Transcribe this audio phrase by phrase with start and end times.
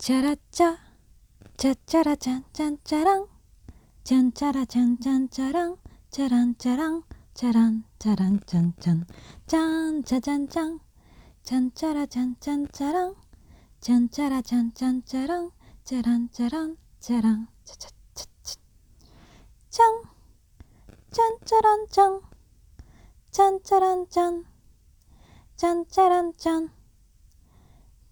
[0.00, 0.76] チャラチャ
[1.58, 3.26] チャチャラチャンチャンチャラン
[4.02, 5.76] チャンチャラチャンチャンチャラン
[6.10, 10.80] チャランチャランチャランチャランチャンチャンチャンチャ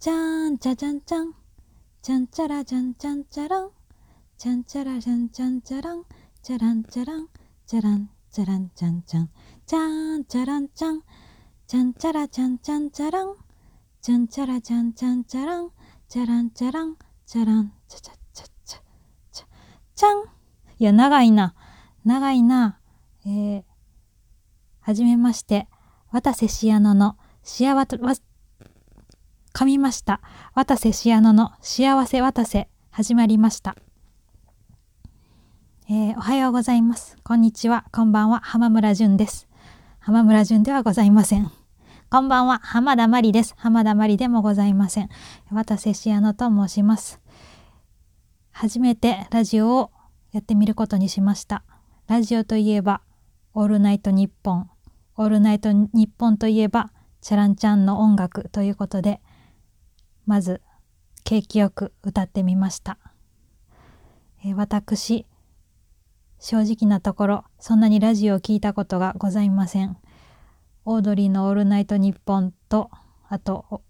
[0.01, 1.38] チャンチャンチャン
[2.09, 3.71] ちゃんちゃらちゃんちゃんちゃらん
[4.39, 6.05] ちゃんちゃらちゃんちゃんちゃらん
[6.43, 7.29] ちゃらんちゃらん
[7.67, 9.29] ちゃらんちゃらんちゃんちゃん
[9.67, 11.03] ちゃんちゃらんちゃん
[11.67, 13.35] ちゃんちゃらちゃんちゃんちゃらん
[14.01, 15.71] ちゃんちゃらちゃんちゃんちゃらん
[16.09, 18.79] ちゃらんちゃらんちゃらんちゃちゃちゃちゃ
[19.31, 19.47] ちゃ
[19.95, 20.25] ちゃん
[20.79, 21.55] いや長いな。
[22.07, 22.81] 長いな。
[23.27, 23.63] えー、
[24.81, 25.69] はじめまして。
[26.11, 27.19] 渡瀬しやのの。
[27.43, 27.75] 幸
[29.55, 30.21] 噛みました
[30.55, 33.77] 渡瀬シアノの幸せ渡瀬始まりました
[35.91, 37.17] えー、おはようございます。
[37.25, 37.87] こんにちは。
[37.93, 38.41] こんばんは。
[38.41, 39.49] 浜村淳です。
[40.01, 41.51] 浜村淳ではございません。
[42.11, 42.61] こんばんは。
[42.63, 43.55] 浜田まりです。
[43.57, 45.09] 浜田まりでもございません。
[45.51, 47.23] 渡瀬シアノと申します。
[48.51, 49.91] 初めてラジオを
[50.33, 51.65] やってみることにしました。
[52.07, 53.01] ラジオといえば、
[53.55, 54.71] オールナイトニッポン。
[55.17, 56.91] オールナイトニッポンといえば、
[57.23, 59.23] チャランちゃんの音楽ということで、
[60.29, 60.61] まず、
[61.25, 62.99] 景気よく歌ってみました。
[64.45, 65.27] えー、私、
[66.39, 69.97] 正直なところそんなにラジオを聞いたことがございません
[70.85, 72.91] オードリーの「オールナイトニッポン」と
[73.29, 73.83] あと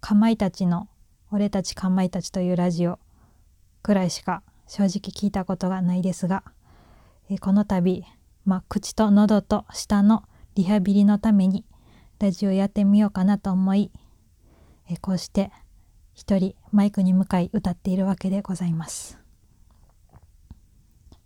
[0.00, 0.88] かまいたちの
[1.30, 2.98] 「俺たちかまいたち」というラジオ
[3.82, 6.42] くらいしか正直聞いたことがないですが、
[7.28, 8.06] えこの度、
[8.46, 11.66] まあ、口と喉と舌のリハビリのために
[12.18, 13.92] ラジオやってみようかなと思い、
[14.88, 15.52] えこうして
[16.14, 19.18] 一人マイクに向かい歌っているわけでございます。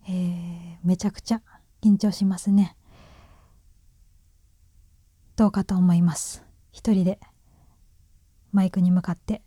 [0.09, 1.43] えー、めちゃくちゃ
[1.83, 2.75] 緊張しますね。
[5.37, 6.43] どうかと思います。
[6.73, 7.21] 一人で
[8.51, 9.43] マイクに向かって、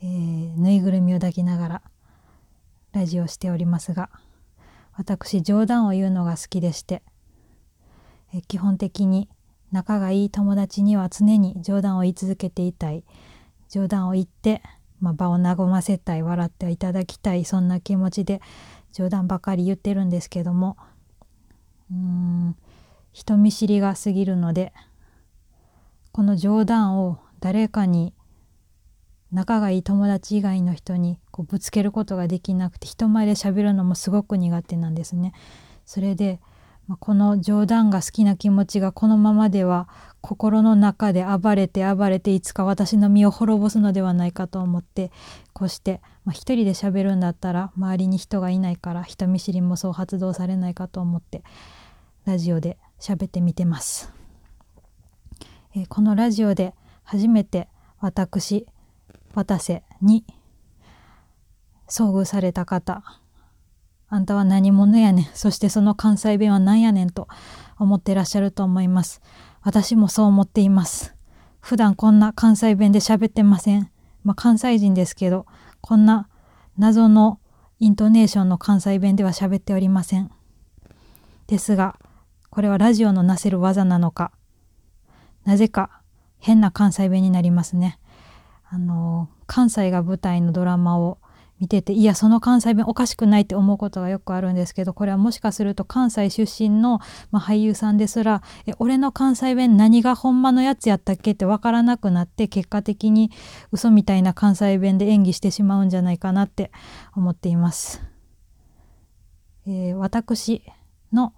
[0.00, 1.82] えー、ぬいぐるみを抱きながら
[2.92, 4.08] ラジオしておりますが、
[4.92, 7.02] 私冗談を言うのが好きでして、
[8.32, 9.28] えー、基本的に
[9.72, 13.02] 仲がいい友達には常に冗談を言い続けていたい
[13.68, 14.62] 冗談を言って、
[15.00, 18.40] まあ、場を和ませたい笑っていただきたいそんな気持ちで
[18.92, 20.76] 冗談ばかり言ってるんですけども
[21.90, 22.56] うーん
[23.12, 24.72] 人見知りが過ぎるので
[26.12, 28.14] この冗談を誰かに
[29.30, 35.32] 仲がいい友達以外の人にこうぶつけることができなくて人前で喋るのもすごく苦手なんですね。
[35.84, 36.40] それで
[36.88, 39.88] まあ、この冗談が好きな気持ちがこのままでは
[40.20, 45.12] 心の中で暴れて暴れていつか私の身を滅ぼすのではないかと思って
[45.52, 51.42] こうして、まあ、一人で喋るんだったら周りに人がいないから人見知りもそう発動されないかと思って
[52.24, 54.12] ラジオで喋ってみてます。
[55.74, 56.74] えー、このラジオで
[57.04, 57.68] 初めて
[58.00, 58.66] 私
[59.34, 60.24] 渡瀬に
[61.88, 63.02] 遭遇された方
[64.10, 65.24] あんたは何者やねん。
[65.34, 67.28] そしてその関西弁は何やねんと
[67.78, 69.20] 思ってらっしゃると思います。
[69.62, 71.14] 私もそう思っています。
[71.60, 73.90] 普段こんな関西弁で喋ってません。
[74.24, 75.46] まあ、関西人ですけど、
[75.80, 76.28] こんな
[76.76, 77.40] 謎の
[77.80, 80.30] イントネーションの関西弁では喋っておりません。
[81.46, 81.98] ですが、
[82.50, 84.32] これはラジオのなせる技なのか、
[85.44, 86.02] なぜか
[86.38, 87.98] 変な関西弁になりますね。
[88.68, 91.18] あの、関西が舞台のドラマを
[91.60, 103.32] 見てていやその関西弁おかしくないって思うことがよくあるんですけどこれはもしかすると関西出身の、まあ、俳優さんですら「え俺の関西弁何がほんまのやつやったっけ?」って分からなくなって結果的に
[103.72, 106.70] 嘘みたいな関西弁で演技してしまうんじゃないかなって
[107.14, 108.02] 思っています。
[109.66, 110.62] えー、私
[111.12, 111.34] の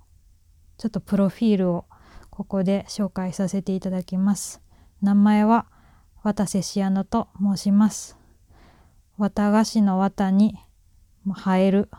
[0.76, 1.86] ちょっとプロフィールを
[2.30, 4.60] ここで紹介させていただきます。
[5.02, 5.66] 名前は
[6.22, 8.19] 渡瀬シアノと申します。
[9.20, 10.56] 綿菓子の綿に
[11.26, 11.90] 生える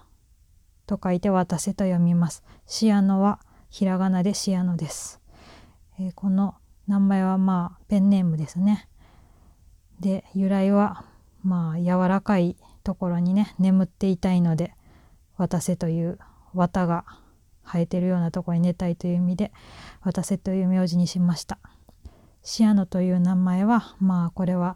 [0.87, 2.43] と書いて渡せと読みます。
[2.65, 3.39] シアノは
[3.69, 5.21] ひらがなでシアノです。
[5.99, 6.55] えー、この
[6.87, 8.89] 名前はまあペンネームですね。
[9.99, 11.05] で由来は
[11.43, 14.73] まあ柔らかいところにね眠っていたいので
[15.37, 16.17] 渡せという
[16.55, 17.05] 綿が
[17.63, 19.51] 生えてるようなところに寝たいという意味で
[20.01, 21.59] 渡せという名字にしました。
[22.41, 24.75] シアノという名前はまあこれは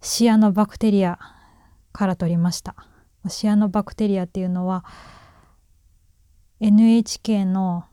[0.00, 1.18] シアノバクテリア
[1.92, 2.74] から取りました。
[3.28, 4.84] シアノバクテリアっていうのは
[6.60, 7.84] NHK の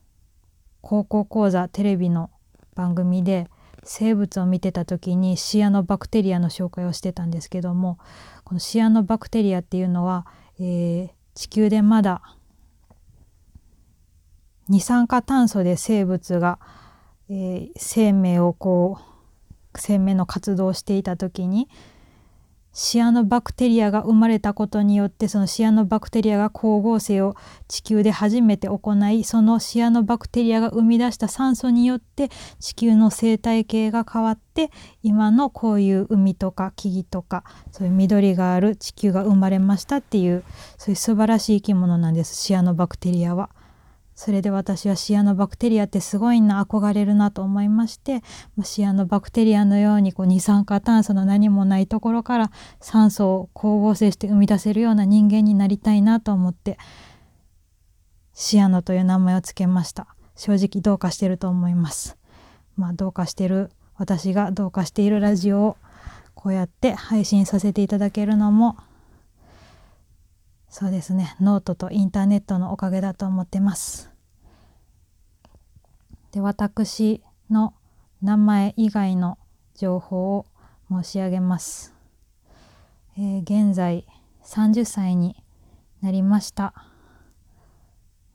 [0.81, 2.29] 高校講座テレビの
[2.75, 3.49] 番組で
[3.83, 7.97] 生物を見てた時にシアノバクテリアの紹介をしてたんですけども
[8.43, 10.25] このシアノバクテリアっていうのは、
[10.59, 12.21] えー、地球でまだ
[14.69, 16.59] 二酸化炭素で生物が、
[17.29, 21.69] えー、生命をこう生命の活動をしていた時に
[22.79, 27.35] シアノバクテリアが生まれたことによってそのシアノバクテリアが光合成を
[27.67, 32.29] 地球で初めて行いそのシアノバクテリアが生み出した酸素によって
[32.59, 34.69] 地球の生態系が変わって
[35.01, 40.43] 今のこういう海とか木々とかそういう緑がある地球が生まれましたっていう
[40.77, 43.49] そういう素晴らしい生き物なんですシアノバクテリアは。
[44.17, 48.23] それで私はシアノバクテリアってすごいな憧れるなと思いまして
[48.63, 56.79] シアノバクテリアのようにこう二酸化炭素の何もないところから酸素を光合成して生み出せるような人間になりたいなと思って
[58.33, 60.07] シアノという名前を付けました。
[60.35, 62.17] 正直どうかしてると思います。
[62.75, 65.77] まあどうかしてる私がどうかしているラジオを
[66.33, 68.77] こうやって配信させていただけるのも
[70.69, 71.35] そうですね。
[71.39, 74.11] ノートとインターネットのおかげだと思ってます。
[76.31, 77.73] で私の
[78.21, 79.37] 名前以外の
[79.75, 80.45] 情報を
[80.89, 81.93] 申し上げます、
[83.17, 84.05] えー、現在
[84.43, 85.43] 30歳に
[86.01, 86.73] なりました。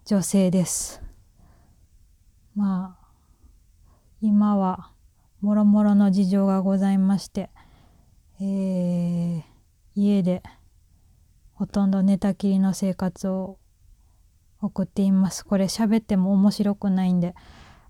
[0.04, 1.02] 女性です。
[2.56, 3.06] まあ
[4.20, 4.90] 今は
[5.40, 7.50] もろもろの事情がございまして、
[8.40, 9.42] えー、
[9.94, 10.42] 家で
[11.62, 13.56] ほとんど寝たきりの生活を
[14.60, 15.44] 送っています。
[15.46, 17.36] これ喋っても面白くないんで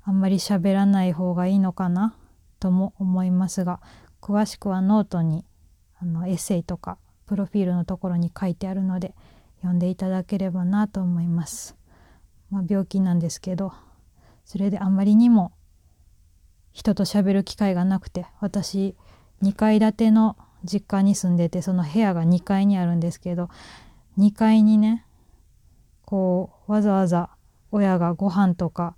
[0.02, 2.14] あんまり喋らない方がいいのかな
[2.60, 3.80] とも思いますが
[4.20, 5.46] 詳しくはノートに
[5.98, 9.14] あのエッセイとかプロフィールのところに書いてあるので
[9.62, 11.74] 読んでいただければなと思います。
[12.50, 13.72] まあ、病気なんですけど
[14.44, 15.52] それであまりにも
[16.74, 18.94] 人と喋る機会がなくて私
[19.42, 23.48] 2階建ての実家に住んでてその部屋が2階にあるんですけど
[24.18, 25.04] 2階にね
[26.04, 27.30] こうわざわざ
[27.70, 28.94] 親がご飯とか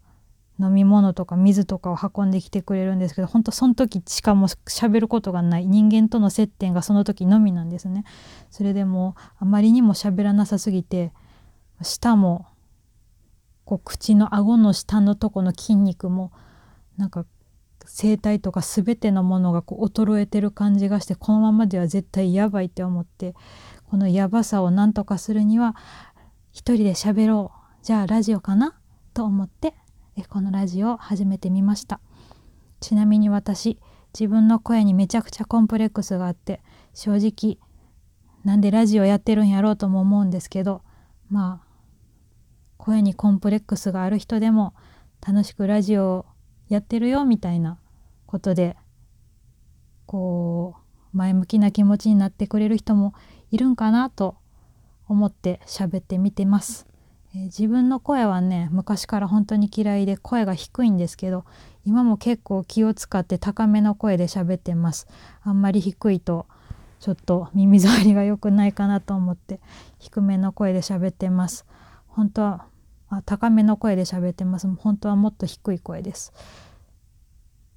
[0.60, 8.04] 飲み物とか水とかを運んできてくれるんですけど本当その時しかも喋ることがない人間との接点がその時のみなんですね。
[8.50, 11.12] それでもあまりにも喋らなさすぎて
[11.82, 12.46] 舌も
[13.64, 16.30] こう口の顎の下のとこの筋肉も
[16.96, 17.26] なんか
[17.86, 23.34] 声帯とか全てのものがこう衰えてる感じがしてこのままでは絶対やばいって思って
[23.88, 25.76] このやばさを何とかするには
[26.52, 27.84] 一人で喋ろう。
[27.84, 28.74] じゃあラジオかな
[29.12, 29.74] と思って
[30.28, 32.00] このラジオを始めてみました。
[32.80, 33.78] ちなみに私
[34.18, 37.58] 自分の声にめちゃくちゃコンプレックスがあって正直
[38.44, 40.82] なんでラジオやってるんやろうとも思うんですけど
[41.30, 41.74] まあ
[42.76, 44.74] 声にコンプレックスがある人でも
[45.26, 46.26] 楽しくラジオを
[46.68, 47.78] やってるよみたいな
[48.26, 48.76] ことで
[50.06, 50.76] こ
[51.12, 53.14] う前向きな気持ちになってくれる人も
[53.50, 54.36] いるんかなと
[55.08, 56.86] 思って喋ってみてます、
[57.34, 61.44] えー、自分の声はね昔から本当に嫌いで声が低いんですけど
[61.84, 65.06] 今も結構気を使って高めの声で喋ってます。
[65.42, 66.46] あんまり低いと
[66.98, 69.60] ちょっと耳障りが良くないかなと思って
[69.98, 71.66] 低めの声で喋ってます。
[72.06, 72.66] 本当は
[73.18, 74.68] あ高めの声で喋ってます。
[74.68, 76.32] 本当はもっと低い声です。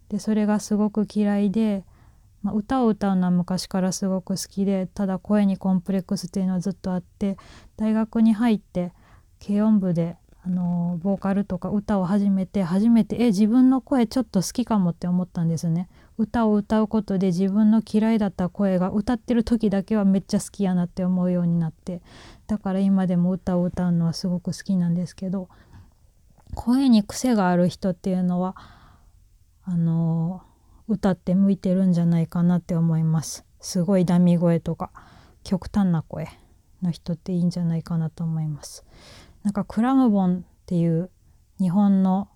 [0.09, 1.83] でそれがすごく嫌いで、
[2.41, 7.37] まあ、歌を歌うのは昔からすごく好きでただ声にコンプレックスっていうのはずっとあって
[7.75, 8.93] 大学に入って
[9.45, 15.89] 軽音部であのボーカルとか歌を始めて初めてえ自分の声ちょっと好きかもって思ったんですね。
[16.17, 22.01] 歌を歌うことで自分の嫌いだった声が歌ってる時だけはめっちゃ好きやなって思うようになって
[22.47, 25.47] だから今でも歌を歌うのはすごく好きなんですけど
[26.55, 28.55] 声に癖がある人っていうのは
[29.63, 30.41] あの
[30.87, 33.45] 歌って向いてるんじゃないかなって思います。
[33.59, 34.91] すごいダミ声とか
[35.43, 36.29] 極端な声
[36.81, 38.85] の人っていいんじゃないかなと思います。
[39.43, 41.11] なんかクラムボンっていう
[41.59, 42.29] 日本の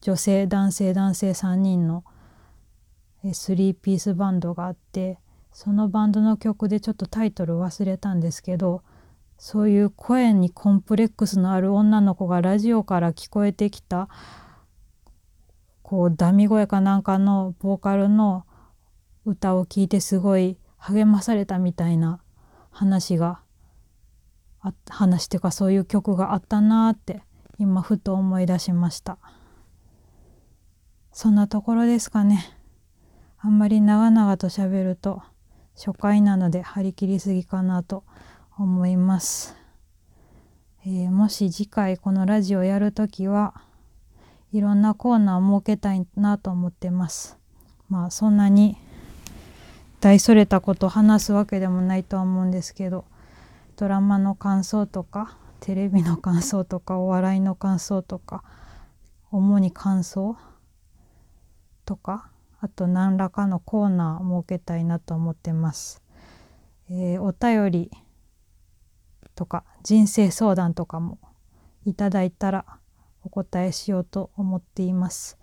[0.00, 2.04] 女性男性男性3人の
[3.30, 5.18] 3ピースバンドがあって
[5.52, 8.82] そのバンドの曲でちょっとタイトル忘れたんですけど
[9.38, 14.08] そういう声にコンプレックスのある女の子がラジオから聞こえてきた
[15.82, 18.44] こうダミ声かなんかのボーカルの
[19.24, 22.20] 歌を聴いてすごい励まされたみたいな
[22.70, 23.40] 話が
[24.60, 27.22] あ話っていうかそういう曲があったなって
[27.58, 29.18] 今ふと思い出しました。
[31.12, 32.57] そんなところですかね。
[33.40, 35.22] あんまり長々と喋ると
[35.76, 38.02] 初回なので張り切りすぎかなと
[38.58, 39.54] 思います、
[40.84, 43.54] えー、もし次回このラジオやるときは
[44.52, 47.36] いろんなコーナー設けたいなと思ってます。
[47.88, 48.76] まあそんなに
[50.00, 53.04] 大それたこと話すわけでもないとは思うんですけど
[53.76, 58.44] ドラマの感想とかテレビの感想とかお笑いの感想とか
[59.30, 60.36] 主に感想
[61.84, 62.27] とか
[62.60, 66.02] あと何らかのコーナー設けたいなと思ってます。
[66.90, 67.90] えー、お便り
[69.34, 71.18] とか人生相談とかも
[71.84, 72.66] いただいたら
[73.22, 75.38] お答えしようと思っています。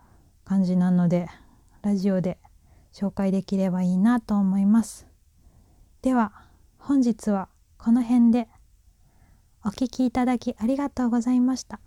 [0.45, 1.27] 感じなので
[1.81, 2.37] ラジオで
[2.93, 5.07] 紹介できればいいなと思います。
[6.01, 6.31] では
[6.77, 8.47] 本日はこの辺で
[9.65, 11.81] お聴きいただきありがとうございました。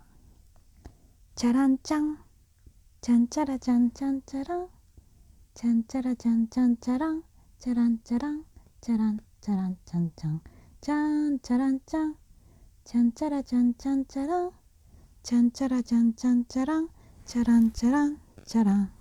[1.35, 2.19] チャランチャン、
[3.01, 4.57] チャンチャラチャンチャンチャラ。
[4.57, 4.67] ン、
[5.55, 7.11] チャンチャラチャンチャンチャラ。
[7.11, 7.23] ン、
[7.59, 8.31] チャランチャラ。
[8.31, 8.43] ン、
[8.79, 10.41] チャランチャランチャンチャン、
[10.81, 10.95] チャ
[11.29, 12.15] ンチャランチャン、
[12.85, 14.45] チャンチャラチャンチャンチャラ。
[14.45, 14.51] ン、
[15.23, 16.79] チャンチャラチャンチャンチャラ。
[16.79, 16.89] ン、
[17.25, 18.05] チャランチャラ。
[18.05, 18.91] ンチャラン、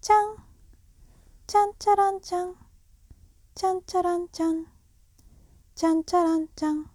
[0.00, 0.36] チャン、
[1.46, 2.54] チャンチャランチャン、
[3.54, 4.66] チャンチャランチャン、
[5.74, 6.93] チャンチャランチャン、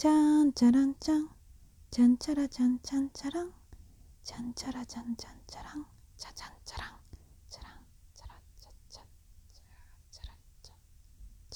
[0.00, 0.10] チャ
[0.44, 1.28] ンチャランチャン、
[1.90, 2.94] チャンチャラチャンチ